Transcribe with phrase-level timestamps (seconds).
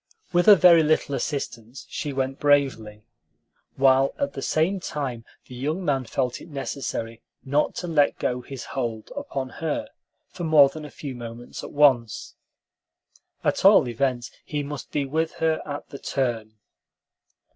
[0.33, 3.03] With a very little assistance she went bravely,
[3.75, 8.41] while at the same time the young man felt it necessary not to let go
[8.41, 9.87] his hold upon her
[10.27, 12.33] for more than a few moments at once.
[13.43, 16.55] At all events, he must be with her at the turn.